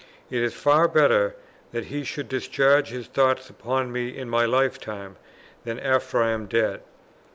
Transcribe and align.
It 0.31 0.41
is 0.41 0.55
far 0.55 0.87
better 0.87 1.35
that 1.73 1.85
he 1.85 2.03
should 2.03 2.27
discharge 2.27 2.89
his 2.89 3.05
thoughts 3.05 3.51
upon 3.51 3.91
me 3.91 4.09
in 4.17 4.31
my 4.31 4.45
lifetime, 4.47 5.15
than 5.63 5.79
after 5.79 6.23
I 6.23 6.31
am 6.31 6.47
dead. 6.47 6.81